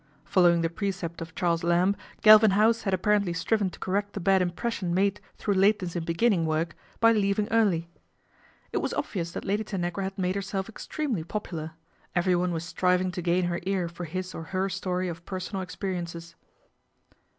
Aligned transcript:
Following 0.25 0.61
the 0.61 0.69
precept 0.71 1.21
of 1.21 1.35
Charles 1.35 1.63
Lamb, 1.63 1.95
Galvin 2.23 2.49
House 2.57 2.81
had 2.81 2.93
apparently 2.95 3.33
striven 3.33 3.69
to 3.69 3.77
correct 3.77 4.13
the 4.13 4.19
bad 4.19 4.41
impression 4.41 4.95
made 4.95 5.21
through 5.37 5.53
lateness 5.53 5.95
in 5.95 6.03
beginning 6.05 6.47
work 6.47 6.75
by 6.99 7.11
leaving 7.13 7.47
early. 7.51 7.87
It 8.71 8.77
was 8.77 8.95
obvious 8.95 9.31
that 9.33 9.45
Lady 9.45 9.63
Tanagra 9.63 10.05
had 10.05 10.17
made 10.17 10.33
herself 10.33 10.67
extremely 10.67 11.23
popular. 11.23 11.73
Everyone 12.15 12.51
was 12.51 12.65
striving 12.65 13.11
ko 13.11 13.21
gain 13.21 13.43
her 13.43 13.59
ear 13.61 13.87
for 13.87 14.05
his 14.05 14.33
or 14.33 14.45
her 14.45 14.69
story 14.69 15.07
of 15.07 15.23
personal 15.23 15.61
experiences. 15.61 16.33